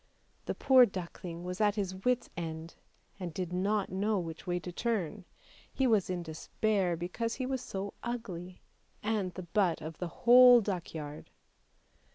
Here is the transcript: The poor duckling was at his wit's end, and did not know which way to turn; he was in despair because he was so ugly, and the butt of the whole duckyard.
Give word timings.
The 0.45 0.55
poor 0.55 0.87
duckling 0.87 1.43
was 1.43 1.61
at 1.61 1.75
his 1.75 1.93
wit's 1.93 2.27
end, 2.35 2.73
and 3.19 3.31
did 3.31 3.53
not 3.53 3.91
know 3.91 4.17
which 4.17 4.47
way 4.47 4.59
to 4.61 4.71
turn; 4.71 5.25
he 5.71 5.85
was 5.85 6.09
in 6.09 6.23
despair 6.23 6.97
because 6.97 7.35
he 7.35 7.45
was 7.45 7.61
so 7.61 7.93
ugly, 8.01 8.63
and 9.03 9.31
the 9.35 9.43
butt 9.43 9.79
of 9.79 9.99
the 9.99 10.07
whole 10.07 10.59
duckyard. 10.59 11.29